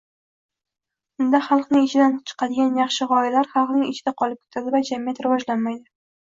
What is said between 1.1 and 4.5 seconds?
unda xalqning ichidan chiqadigan yaxshi g‘oyalar xalqning ichida qolib